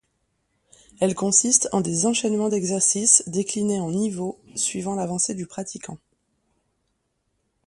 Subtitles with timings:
[0.99, 5.99] Elle consiste en des enchaînements d'exercices déclinés en niveaux, suivant l'avancée du pratiquant.